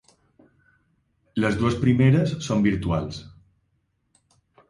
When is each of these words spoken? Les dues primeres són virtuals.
Les 1.43 1.57
dues 1.59 1.77
primeres 1.83 2.33
són 2.47 2.65
virtuals. 2.69 3.23